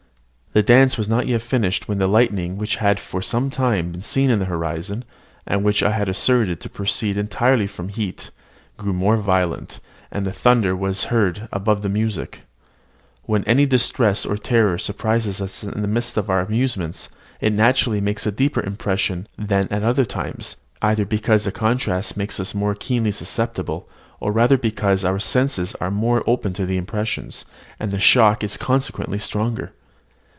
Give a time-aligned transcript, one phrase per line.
[0.53, 4.01] The dance was not yet finished when the lightning which had for some time been
[4.01, 5.05] seen in the horizon,
[5.47, 8.31] and which I had asserted to proceed entirely from heat,
[8.75, 9.79] grew more violent;
[10.11, 12.41] and the thunder was heard above the music.
[13.23, 17.07] When any distress or terror surprises us in the midst of our amusements,
[17.39, 22.41] it naturally makes a deeper impression than at other times, either because the contrast makes
[22.41, 23.87] us more keenly susceptible,
[24.19, 27.45] or rather perhaps because our senses are then more open to impressions,
[27.79, 29.71] and the shock is consequently stronger.